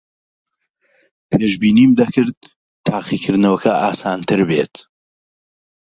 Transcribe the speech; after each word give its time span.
پێشبینیم 1.29 1.91
دەکرد 1.99 2.37
تاقیکردنەوەکە 2.87 3.71
ئاسانتر 3.81 4.39
بێت. 4.49 4.73